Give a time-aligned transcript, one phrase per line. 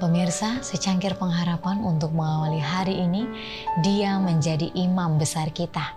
[0.00, 3.28] pemirsa, secangkir pengharapan untuk mengawali hari ini,
[3.84, 5.92] dia menjadi imam besar kita.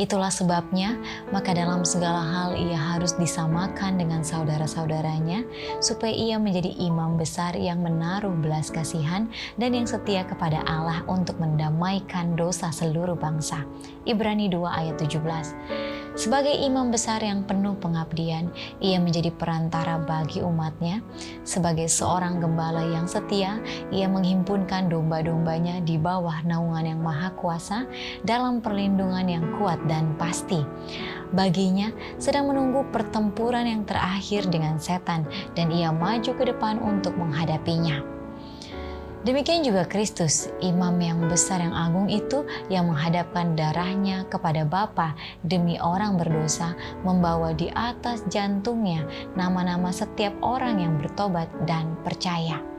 [0.00, 0.96] Itulah sebabnya,
[1.28, 5.44] maka dalam segala hal ia harus disamakan dengan saudara-saudaranya,
[5.84, 9.28] supaya ia menjadi imam besar yang menaruh belas kasihan
[9.60, 13.66] dan yang setia kepada Allah untuk mendamaikan dosa seluruh bangsa.
[14.08, 15.89] Ibrani 2 ayat 17.
[16.20, 21.00] Sebagai imam besar yang penuh pengabdian, ia menjadi perantara bagi umatnya.
[21.48, 23.56] Sebagai seorang gembala yang setia,
[23.88, 27.88] ia menghimpunkan domba-dombanya di bawah naungan yang maha kuasa
[28.20, 30.60] dalam perlindungan yang kuat dan pasti.
[31.32, 31.88] Baginya
[32.20, 35.24] sedang menunggu pertempuran yang terakhir dengan setan
[35.56, 38.19] dan ia maju ke depan untuk menghadapinya.
[39.20, 45.12] Demikian juga Kristus, imam yang besar yang agung itu yang menghadapkan darahnya kepada Bapa
[45.44, 46.72] demi orang berdosa,
[47.04, 49.04] membawa di atas jantungnya
[49.36, 52.69] nama-nama setiap orang yang bertobat dan percaya.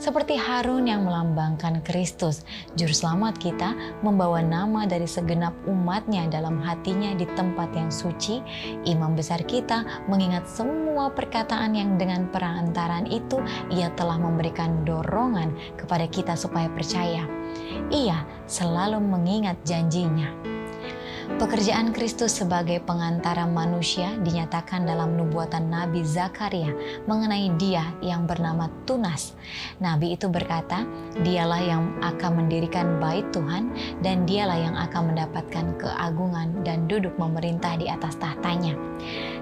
[0.00, 2.40] Seperti Harun yang melambangkan Kristus,
[2.72, 8.40] Juru Selamat kita membawa nama dari segenap umatnya dalam hatinya di tempat yang suci,
[8.88, 16.08] imam besar kita mengingat semua perkataan yang dengan perantaraan itu ia telah memberikan dorongan kepada
[16.08, 17.28] kita supaya percaya.
[17.92, 20.59] Ia selalu mengingat janjinya.
[21.36, 26.72] Pekerjaan Kristus sebagai pengantara manusia dinyatakan dalam nubuatan Nabi Zakaria
[27.04, 29.36] mengenai dia yang bernama Tunas.
[29.78, 30.88] Nabi itu berkata,
[31.20, 37.76] dialah yang akan mendirikan bait Tuhan dan dialah yang akan mendapatkan keagungan dan duduk memerintah
[37.76, 38.74] di atas tahtanya.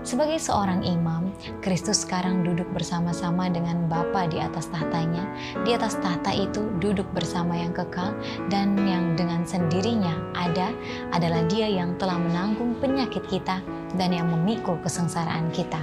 [0.02, 1.30] Sebagai seorang imam,
[1.62, 5.22] Kristus sekarang duduk bersama-sama dengan Bapa di atas tahtanya.
[5.62, 8.16] Di atas tahta itu duduk bersama yang kekal
[8.50, 10.74] dan yang dengan sendirinya ada
[11.12, 13.62] adalah dia yang telah menanggung penyakit kita
[13.94, 15.78] dan yang memikul kesengsaraan kita.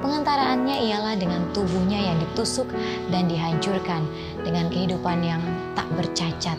[0.00, 2.64] Pengantaraannya ialah dengan tubuhnya yang ditusuk
[3.12, 4.00] dan dihancurkan,
[4.40, 5.44] dengan kehidupan yang
[5.76, 6.56] tak bercacat,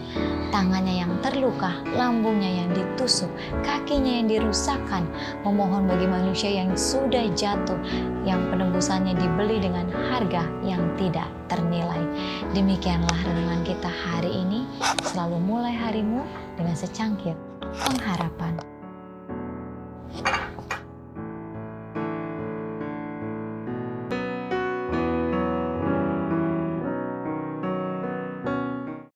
[0.53, 3.33] tangannya yang terluka, lambungnya yang ditusuk,
[3.65, 5.09] kakinya yang dirusakkan,
[5.41, 7.81] memohon bagi manusia yang sudah jatuh,
[8.29, 12.05] yang penebusannya dibeli dengan harga yang tidak ternilai.
[12.53, 14.69] Demikianlah renungan kita hari ini,
[15.01, 16.21] selalu mulai harimu
[16.61, 17.33] dengan secangkir
[17.79, 18.59] pengharapan.